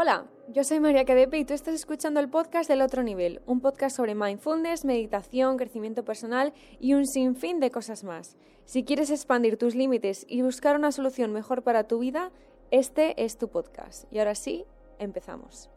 [0.00, 3.60] Hola, yo soy María Cadepe y tú estás escuchando el podcast del otro nivel, un
[3.60, 8.36] podcast sobre mindfulness, meditación, crecimiento personal y un sinfín de cosas más.
[8.64, 12.30] Si quieres expandir tus límites y buscar una solución mejor para tu vida,
[12.70, 14.04] este es tu podcast.
[14.12, 14.66] Y ahora sí,
[15.00, 15.68] empezamos.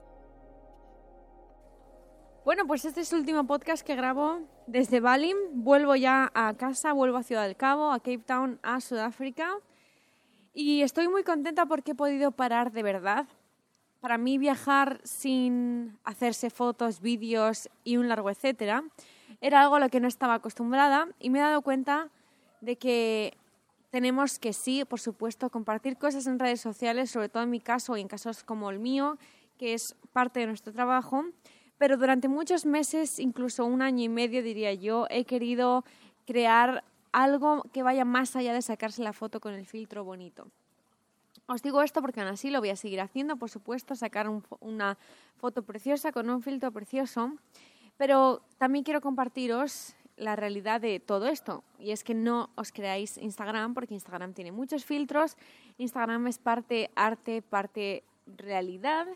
[2.46, 5.34] Bueno, pues este es el último podcast que grabo desde Bali.
[5.52, 9.58] Vuelvo ya a casa, vuelvo a Ciudad del Cabo, a Cape Town, a Sudáfrica.
[10.54, 13.26] Y estoy muy contenta porque he podido parar de verdad
[14.02, 18.84] para mí viajar sin hacerse fotos, vídeos y un largo etcétera
[19.40, 22.10] era algo a lo que no estaba acostumbrada y me he dado cuenta
[22.60, 23.38] de que
[23.92, 27.98] tenemos que sí, por supuesto, compartir cosas en redes sociales, sobre todo en mi caso
[27.98, 29.18] y en casos como el mío,
[29.58, 31.26] que es parte de nuestro trabajo,
[31.78, 35.84] pero durante muchos meses, incluso un año y medio diría yo, he querido
[36.26, 40.48] crear algo que vaya más allá de sacarse la foto con el filtro bonito.
[41.48, 44.98] Os digo esto porque aún así lo voy a seguir haciendo, por supuesto, sacar una
[45.38, 47.34] foto preciosa con un filtro precioso,
[47.98, 51.64] pero también quiero compartiros la realidad de todo esto.
[51.80, 55.36] Y es que no os creáis Instagram, porque Instagram tiene muchos filtros.
[55.78, 58.04] Instagram es parte arte, parte
[58.38, 59.08] realidad.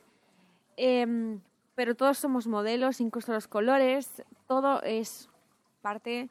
[0.78, 1.39] Em,
[1.76, 5.30] pero todos somos modelos, incluso los colores, todo es
[5.82, 6.30] parte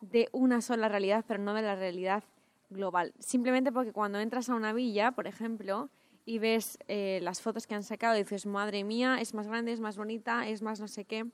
[0.00, 2.24] de una sola realidad, pero no de la realidad
[2.70, 3.12] global.
[3.18, 5.90] Simplemente porque cuando entras a una villa, por ejemplo,
[6.26, 9.80] y ves eh, las fotos que han sacado dices, madre mía, es más grande, es
[9.80, 11.26] más bonita, es más no sé qué.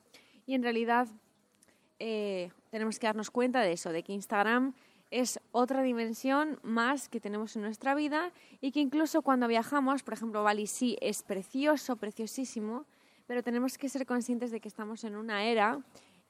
[0.47, 1.09] Y en realidad
[1.99, 4.75] eh, tenemos que darnos cuenta de eso, de que Instagram
[5.11, 10.15] es otra dimensión más que tenemos en nuestra vida y que incluso cuando viajamos, por
[10.15, 12.87] ejemplo, Bali sí es precioso, preciosísimo,
[13.27, 15.81] pero tenemos que ser conscientes de que estamos en una era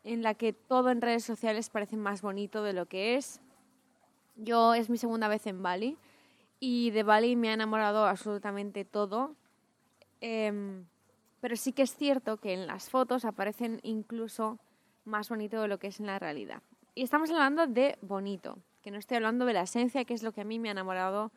[0.02, 3.40] en la que todo en redes sociales parece más bonito de lo que es
[4.42, 5.96] yo es mi segunda vez en Bali
[6.58, 9.34] y de Bali me ha enamorado absolutamente todo.
[10.20, 10.84] Em,
[11.40, 14.58] pero sí que es cierto que en las fotos aparecen incluso
[15.04, 16.62] más bonito de lo que es en la realidad.
[16.94, 20.32] Y estamos hablando de bonito, que no estoy hablando de la esencia, que es lo
[20.32, 21.30] que a mí me ha enamorado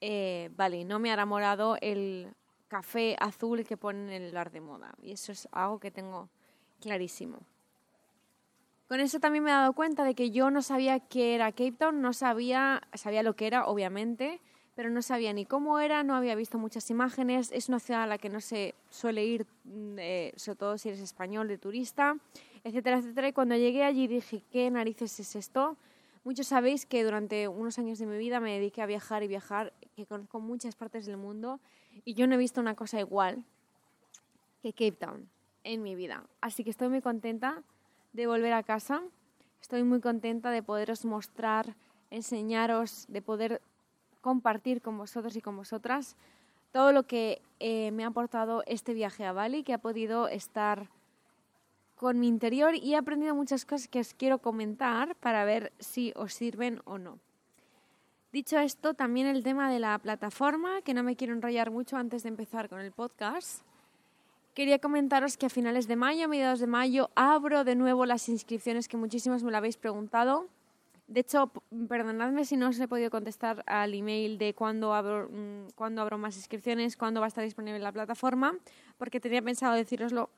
[0.00, 0.84] eh, Bali.
[0.84, 2.32] No me ha enamorado el
[2.68, 4.94] café azul que ponen en el bar de moda.
[5.02, 6.28] Y eso es algo que tengo
[6.80, 7.40] clarísimo.
[8.92, 11.72] Con eso también me he dado cuenta de que yo no sabía qué era Cape
[11.72, 14.38] Town, no sabía, sabía lo que era, obviamente,
[14.74, 17.50] pero no sabía ni cómo era, no había visto muchas imágenes.
[17.52, 20.90] Es una ciudad a la que no se suele ir, mm, eh, sobre todo si
[20.90, 22.18] eres español, de turista,
[22.64, 23.28] etcétera, etcétera.
[23.28, 25.78] Y cuando llegué allí dije, ¿qué narices es esto?
[26.22, 29.72] Muchos sabéis que durante unos años de mi vida me dediqué a viajar y viajar,
[29.96, 31.60] que conozco muchas partes del mundo,
[32.04, 33.42] y yo no he visto una cosa igual
[34.60, 35.30] que Cape Town
[35.64, 36.26] en mi vida.
[36.42, 37.62] Así que estoy muy contenta
[38.12, 39.02] de volver a casa.
[39.60, 41.74] Estoy muy contenta de poderos mostrar,
[42.10, 43.60] enseñaros, de poder
[44.20, 46.16] compartir con vosotros y con vosotras
[46.72, 50.88] todo lo que eh, me ha aportado este viaje a Bali, que ha podido estar
[51.96, 56.12] con mi interior y he aprendido muchas cosas que os quiero comentar para ver si
[56.16, 57.18] os sirven o no.
[58.32, 62.22] Dicho esto, también el tema de la plataforma, que no me quiero enrollar mucho antes
[62.22, 63.62] de empezar con el podcast.
[64.54, 68.28] Quería comentaros que a finales de mayo, a mediados de mayo, abro de nuevo las
[68.28, 70.46] inscripciones que muchísimos me lo habéis preguntado.
[71.06, 71.50] De hecho,
[71.88, 76.18] perdonadme si no os he podido contestar al email de cuándo abro, mm, cuándo abro
[76.18, 78.54] más inscripciones, cuándo va a estar disponible la plataforma,
[78.98, 80.28] porque tenía pensado deciroslo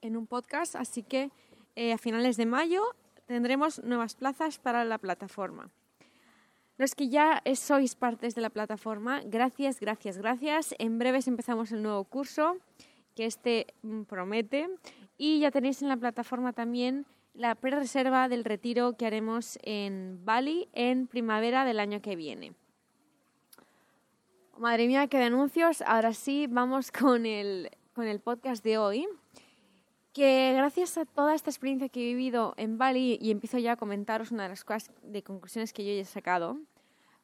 [0.00, 1.30] en un podcast, así que
[1.76, 2.82] eh, a finales de mayo
[3.26, 5.68] tendremos nuevas plazas para la plataforma.
[6.78, 10.74] Los que ya sois partes de la plataforma, gracias, gracias, gracias.
[10.78, 12.56] En breves empezamos el nuevo curso
[13.16, 14.68] que este mm, promete.
[15.18, 20.68] Y ya tenéis en la plataforma también la pre-reserva del retiro que haremos en Bali
[20.72, 22.52] en primavera del año que viene.
[24.58, 25.82] Madre mía, qué de anuncios.
[25.82, 29.06] Ahora sí, vamos con el, con el podcast de hoy.
[30.14, 33.76] Que gracias a toda esta experiencia que he vivido en Bali, y empiezo ya a
[33.76, 36.58] comentaros una de las cosas de conclusiones que yo he sacado,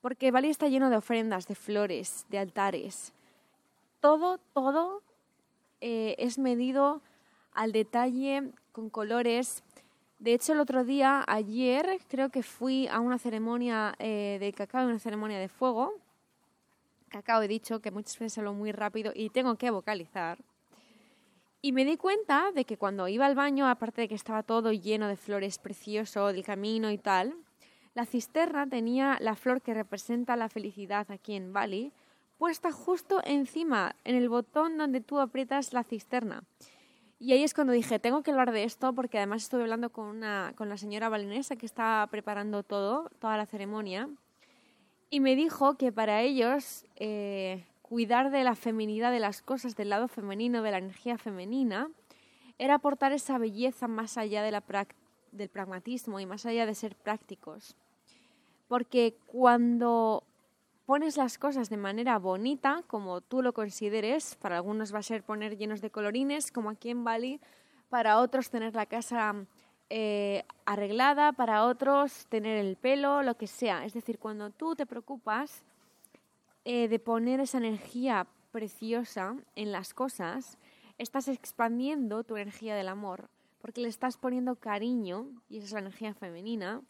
[0.02, 3.14] porque Bali está lleno de ofrendas, de flores, de altares.
[4.00, 5.02] Todo, todo
[5.82, 7.02] eh, es medido
[7.52, 9.64] al detalle con colores.
[10.20, 14.86] De hecho, el otro día, ayer, creo que fui a una ceremonia eh, de cacao,
[14.86, 15.92] una ceremonia de fuego.
[17.08, 20.38] Cacao he dicho que muchas veces hablo muy rápido y tengo que vocalizar.
[21.60, 24.72] Y me di cuenta de que cuando iba al baño, aparte de que estaba todo
[24.72, 27.34] lleno de flores precioso, del camino y tal,
[27.94, 31.92] la cisterna tenía la flor que representa la felicidad aquí en Bali,
[32.42, 36.42] puesta justo encima, en el botón donde tú aprietas la cisterna.
[37.20, 40.08] Y ahí es cuando dije, tengo que hablar de esto porque además estuve hablando con,
[40.08, 44.08] una, con la señora balinesa que está preparando todo, toda la ceremonia,
[45.08, 49.90] y me dijo que para ellos eh, cuidar de la feminidad de las cosas, del
[49.90, 51.90] lado femenino, de la energía femenina,
[52.58, 54.64] era aportar esa belleza más allá de la
[55.30, 57.76] del pragmatismo y más allá de ser prácticos.
[58.66, 60.24] Porque cuando
[60.92, 65.22] pones las cosas de manera bonita, como tú lo consideres, para algunos va a ser
[65.22, 67.40] poner llenos de colorines, como aquí en Bali,
[67.88, 69.34] para otros tener la casa
[69.88, 73.86] eh, arreglada, para otros tener el pelo, lo que sea.
[73.86, 75.62] Es decir, cuando tú te preocupas
[76.66, 80.58] eh, de poner esa energía preciosa en las cosas,
[80.98, 83.30] estás expandiendo tu energía del amor,
[83.62, 86.82] porque le estás poniendo cariño, y esa es la energía femenina,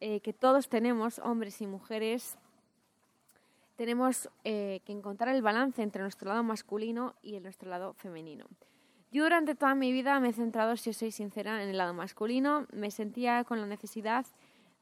[0.00, 2.36] eh, que todos tenemos, hombres y mujeres,
[3.76, 8.46] tenemos eh, que encontrar el balance entre nuestro lado masculino y nuestro lado femenino.
[9.10, 11.94] Yo durante toda mi vida me he centrado, si os soy sincera, en el lado
[11.94, 12.66] masculino.
[12.72, 14.26] Me sentía con la necesidad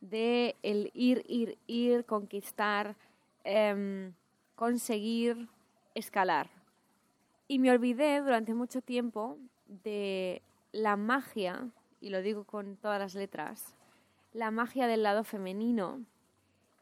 [0.00, 2.96] de el ir, ir, ir, conquistar,
[3.44, 4.14] em,
[4.54, 5.48] conseguir,
[5.94, 6.48] escalar.
[7.46, 9.36] Y me olvidé durante mucho tiempo
[9.66, 10.40] de
[10.72, 11.68] la magia,
[12.00, 13.74] y lo digo con todas las letras,
[14.32, 16.00] la magia del lado femenino,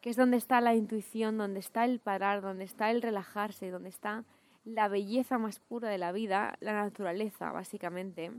[0.00, 3.91] que es donde está la intuición, donde está el parar, donde está el relajarse, donde
[3.91, 4.25] está
[4.64, 8.32] la belleza más pura de la vida, la naturaleza, básicamente.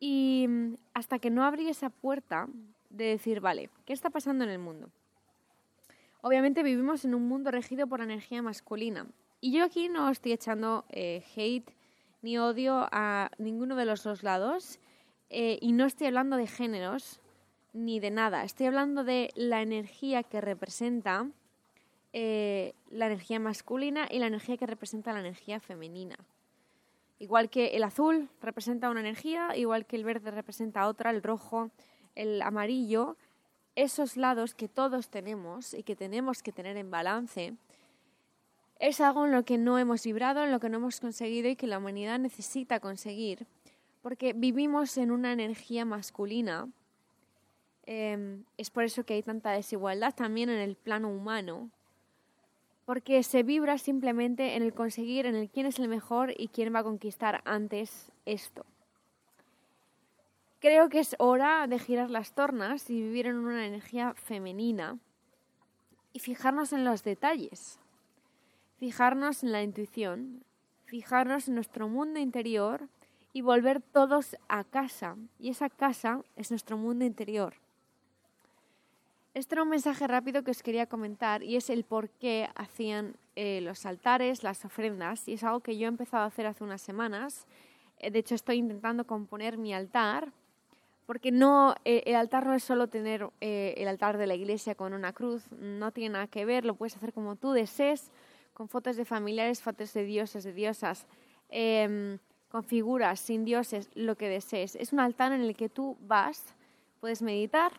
[0.00, 2.48] Y mm, hasta que no abrí esa puerta
[2.90, 4.90] de decir, vale, ¿qué está pasando en el mundo?
[6.20, 9.06] Obviamente vivimos en un mundo regido por la energía masculina.
[9.40, 11.70] Y yo aquí no estoy echando eh, hate
[12.22, 14.80] ni odio a ninguno de los dos lados.
[15.30, 17.20] Eh, y no estoy hablando de géneros,
[17.78, 18.44] ni de nada.
[18.44, 21.28] Estoy hablando de la energía que representa
[22.12, 26.16] eh, la energía masculina y la energía que representa la energía femenina.
[27.18, 31.70] Igual que el azul representa una energía, igual que el verde representa otra, el rojo,
[32.14, 33.16] el amarillo,
[33.74, 37.54] esos lados que todos tenemos y que tenemos que tener en balance,
[38.78, 41.56] es algo en lo que no hemos vibrado, en lo que no hemos conseguido y
[41.56, 43.46] que la humanidad necesita conseguir,
[44.02, 46.68] porque vivimos en una energía masculina
[47.90, 51.70] Em, es por eso que hay tanta desigualdad también en el plano humano,
[52.84, 56.74] porque se vibra simplemente en el conseguir, en el quién es el mejor y quién
[56.74, 58.66] va a conquistar antes esto.
[60.60, 64.98] Creo que es hora de girar las tornas y vivir en una energía femenina
[66.12, 67.78] y fijarnos en los detalles,
[68.76, 70.44] fijarnos en la intuición,
[70.84, 72.86] fijarnos en nuestro mundo interior
[73.32, 75.16] y volver todos a casa.
[75.38, 77.54] Y esa casa es nuestro mundo interior.
[79.38, 83.14] Este era un mensaje rápido que os quería comentar y es el por qué hacían
[83.36, 85.28] eh, los altares, las ofrendas.
[85.28, 87.46] Y es algo que yo he empezado a hacer hace unas semanas.
[88.00, 90.32] Eh, de hecho, estoy intentando componer mi altar,
[91.06, 94.92] porque no, eh, el altar no es solo tener el altar de la iglesia con
[94.92, 98.10] una cruz, no tiene nada que ver, lo puedes hacer como tú desees,
[98.54, 101.06] con fotos de familiares, fotos de dioses, de diosas,
[101.48, 102.18] em,
[102.50, 104.74] con figuras, sin dioses, lo que desees.
[104.74, 106.42] Es un altar en el que tú vas,
[106.98, 107.70] puedes meditar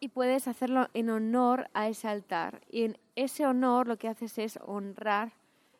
[0.00, 2.62] y puedes hacerlo en honor a ese altar.
[2.70, 5.32] Y en ese honor lo que haces es honrar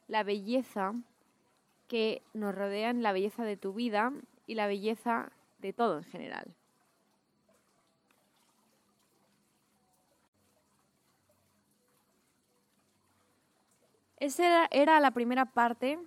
[0.07, 0.95] la belleza
[1.87, 4.13] que nos rodean, la belleza de tu vida
[4.47, 6.55] y la belleza de todo en general.
[14.19, 15.99] Esa era, la primera parte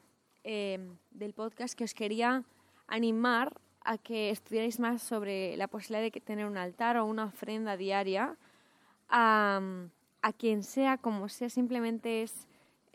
[0.43, 0.79] eh,
[1.11, 2.43] del podcast que os quería
[2.87, 3.53] animar
[3.83, 8.37] a que estudiáis más sobre la posibilidad de tener un altar o una ofrenda diaria
[9.09, 9.61] a,
[10.37, 12.47] quien sea, como sea, simplemente es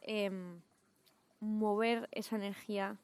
[0.02, 0.61] em,
[1.40, 2.97] mover esa energía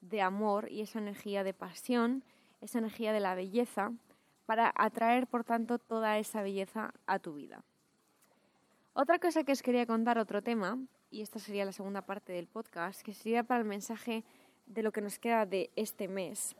[0.00, 2.22] de amor y esa energía de pasión,
[2.60, 3.92] esa energía de la belleza,
[4.46, 7.62] para atraer, por tanto, toda esa belleza a tu vida.
[8.94, 10.78] Otra cosa que os quería contar, otro tema,
[11.10, 14.24] y esta sería la segunda parte del podcast, que sería para el mensaje
[14.66, 16.56] de lo que nos queda de este mes,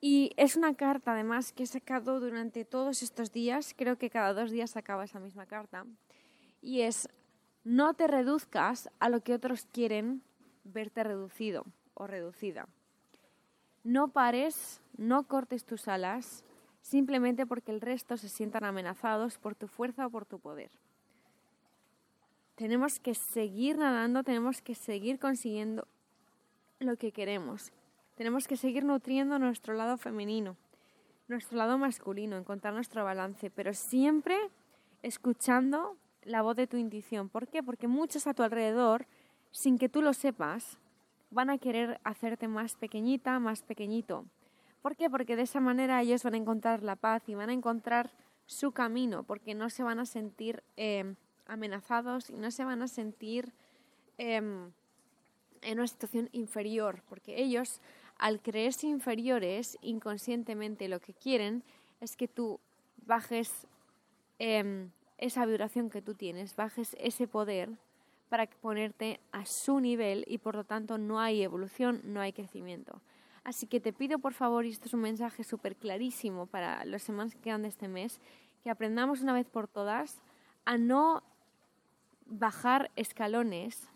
[0.00, 3.74] y es una carta, además, que he sacado durante todos estos días.
[3.76, 5.86] Creo que cada dos días sacaba esa misma carta.
[6.60, 7.08] Y es,
[7.64, 10.22] no te reduzcas a lo que otros quieren
[10.64, 12.68] verte reducido o reducida.
[13.84, 16.44] No pares, no cortes tus alas,
[16.82, 20.70] simplemente porque el resto se sientan amenazados por tu fuerza o por tu poder.
[22.56, 25.86] Tenemos que seguir nadando, tenemos que seguir consiguiendo
[26.80, 27.72] lo que queremos.
[28.16, 30.56] Tenemos que seguir nutriendo nuestro lado femenino,
[31.28, 34.36] nuestro lado masculino, encontrar nuestro balance, pero siempre
[35.02, 37.28] escuchando la voz de tu intuición.
[37.28, 37.62] ¿Por qué?
[37.62, 39.06] Porque muchos a tu alrededor,
[39.50, 40.78] sin que tú lo sepas,
[41.30, 44.24] van a querer hacerte más pequeñita, más pequeñito.
[44.80, 45.10] ¿Por qué?
[45.10, 48.10] Porque de esa manera ellos van a encontrar la paz y van a encontrar
[48.46, 51.14] su camino, porque no se van a sentir eh,
[51.46, 53.52] amenazados y no se van a sentir
[54.16, 54.70] em,
[55.62, 57.80] en una situación inferior, porque ellos,
[58.18, 61.62] al creerse inferiores, inconscientemente lo que quieren
[62.00, 62.60] es que tú
[63.06, 63.66] bajes
[64.38, 67.70] em, esa vibración que tú tienes, bajes ese poder
[68.28, 73.00] para ponerte a su nivel y por lo tanto no hay evolución, no hay crecimiento.
[73.44, 77.02] Así que te pido por favor, y esto es un mensaje súper clarísimo para los
[77.02, 78.20] semanas que quedan de este mes,
[78.64, 80.20] que aprendamos una vez por todas
[80.64, 81.22] a no
[82.26, 83.88] bajar escalones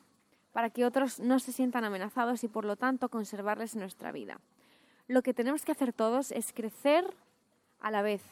[0.52, 4.40] para que otros no se sientan amenazados y por lo tanto conservarles nuestra vida.
[5.06, 7.04] Lo que tenemos que hacer todos es crecer
[7.80, 8.22] a la vez.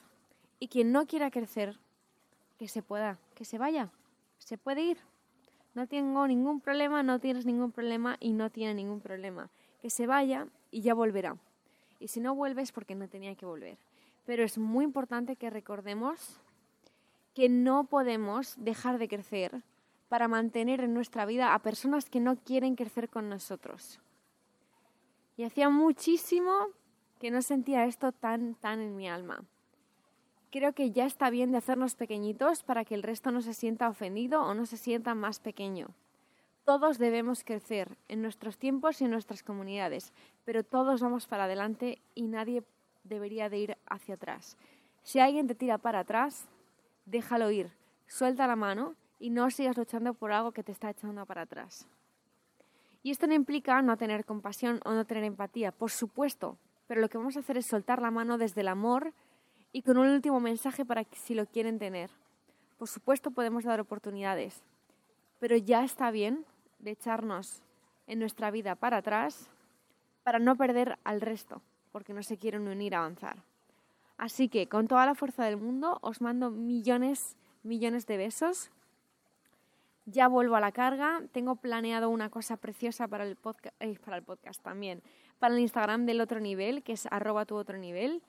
[0.60, 1.78] Y quien no quiera crecer,
[2.58, 3.90] que se pueda, que se vaya,
[4.38, 4.98] se puede ir.
[5.74, 9.48] No tengo ningún problema, no tienes ningún problema y no tiene ningún problema.
[9.80, 11.36] Que se vaya y ya volverá.
[12.00, 13.78] Y si no vuelves, porque no tenía que volver.
[14.26, 16.40] Pero es muy importante que recordemos
[17.34, 19.62] que no podemos dejar de crecer
[20.08, 24.00] para mantener en nuestra vida a personas que no quieren crecer con nosotros.
[25.36, 26.68] Y hacía muchísimo
[27.20, 29.44] que no sentía esto tan, tan en mi alma
[30.50, 33.88] creo que ya está bien de hacernos pequeñitos para que el resto no se sienta
[33.88, 35.88] ofendido o no se sienta más pequeño.
[36.64, 40.12] Todos debemos crecer en nuestros tiempos y en nuestras comunidades,
[40.44, 42.62] pero todos vamos para adelante y nadie
[43.04, 44.58] debería de ir hacia atrás.
[45.02, 46.46] Si alguien te tira para atrás,
[47.06, 47.70] déjalo ir,
[48.06, 51.86] suelta la mano y no sigas luchando por algo que te está echando para atrás.
[53.02, 57.08] Y esto no implica no tener compasión o no tener empatía, por supuesto, pero lo
[57.08, 59.12] que vamos a hacer es soltar la mano desde el amor,
[59.72, 62.10] y con un último mensaje para que si lo quieren tener.
[62.78, 64.62] Por supuesto podemos dar oportunidades,
[65.40, 66.44] pero ya está bien
[66.78, 67.62] de echarnos
[68.06, 69.50] en nuestra vida para atrás
[70.22, 73.42] para no perder al resto, porque no se quieren unir a avanzar.
[74.16, 78.70] Así que con toda la fuerza del mundo os mando millones, millones de besos.
[80.10, 81.22] Ya vuelvo a la carga.
[81.32, 85.02] Tengo planeado una cosa preciosa para el, podcast, eh, para el podcast también.
[85.38, 88.22] Para el Instagram del otro nivel, que es arroba tu otro nivel.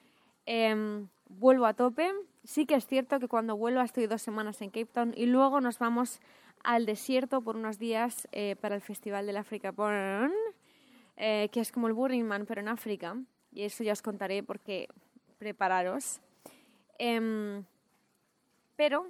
[0.45, 2.11] Em, vuelvo a tope.
[2.43, 5.61] Sí que es cierto que cuando vuelvo estoy dos semanas en Cape Town y luego
[5.61, 6.19] nos vamos
[6.65, 10.33] al desierto por unos días eh, para el Festival del Africa Porn,
[11.15, 13.15] eh, que es como el Burning Man, pero en África.
[13.53, 14.89] Y eso ya os contaré porque
[15.37, 16.19] prepararos.
[16.97, 17.63] Em,
[18.75, 19.07] pero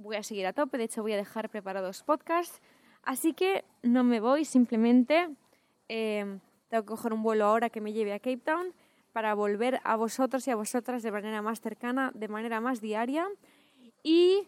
[0.00, 2.60] voy a seguir a tope, de hecho voy a dejar preparados podcasts.
[3.02, 5.28] Así que no me voy, simplemente
[5.88, 8.72] em, tengo que coger un vuelo ahora que me lleve a Cape Town
[9.12, 13.26] para volver a vosotros y a vosotras de manera más cercana, de manera más diaria
[14.02, 14.46] y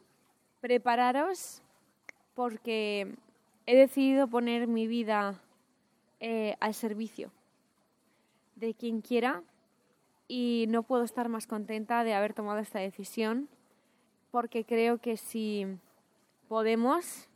[0.61, 1.62] prepararos
[2.35, 3.14] porque
[3.66, 5.40] he decidido poner mi vida
[6.21, 7.30] eh, al servicio
[8.56, 9.42] de quien quiera
[10.28, 13.49] y no puedo estar más contenta de haber tomado esta decisión
[14.32, 15.66] porque creo que si
[16.48, 17.28] podemos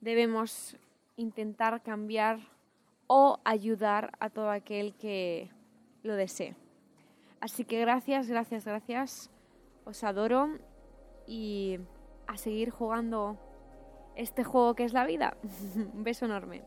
[0.00, 0.76] debemos
[1.16, 2.40] intentar cambiar
[3.06, 5.50] o ayudar a todo aquel que
[6.02, 6.56] lo desee.
[7.40, 9.30] Así que gracias, gracias, gracias.
[9.84, 10.58] Os adoro
[11.26, 11.78] y
[12.26, 13.38] a seguir jugando
[14.16, 15.36] este juego que es la vida.
[15.94, 16.62] Un beso enorme.